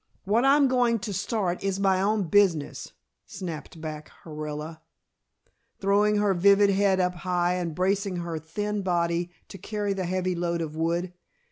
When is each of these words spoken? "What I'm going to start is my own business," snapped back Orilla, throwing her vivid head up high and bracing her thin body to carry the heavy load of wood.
"What 0.25 0.45
I'm 0.45 0.67
going 0.67 0.97
to 0.97 1.13
start 1.13 1.63
is 1.63 1.79
my 1.79 2.01
own 2.01 2.23
business," 2.23 2.93
snapped 3.27 3.79
back 3.79 4.09
Orilla, 4.25 4.79
throwing 5.79 6.15
her 6.17 6.33
vivid 6.33 6.71
head 6.71 6.99
up 6.99 7.13
high 7.13 7.53
and 7.53 7.75
bracing 7.75 8.15
her 8.15 8.39
thin 8.39 8.81
body 8.81 9.29
to 9.47 9.59
carry 9.59 9.93
the 9.93 10.05
heavy 10.05 10.33
load 10.33 10.59
of 10.63 10.75
wood. 10.75 11.13